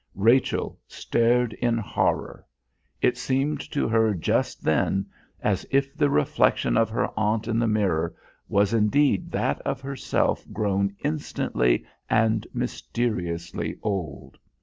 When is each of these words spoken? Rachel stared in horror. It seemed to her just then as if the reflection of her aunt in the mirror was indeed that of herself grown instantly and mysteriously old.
Rachel 0.15 0.79
stared 0.87 1.53
in 1.53 1.77
horror. 1.77 2.43
It 3.03 3.19
seemed 3.19 3.59
to 3.71 3.87
her 3.87 4.15
just 4.15 4.63
then 4.63 5.05
as 5.43 5.63
if 5.69 5.95
the 5.95 6.09
reflection 6.09 6.75
of 6.75 6.89
her 6.89 7.09
aunt 7.15 7.47
in 7.47 7.59
the 7.59 7.67
mirror 7.67 8.15
was 8.49 8.73
indeed 8.73 9.29
that 9.31 9.61
of 9.61 9.79
herself 9.81 10.43
grown 10.51 10.95
instantly 11.03 11.85
and 12.09 12.47
mysteriously 12.51 13.77
old. 13.83 14.39